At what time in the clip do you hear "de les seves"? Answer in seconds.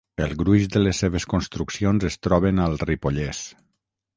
0.75-1.27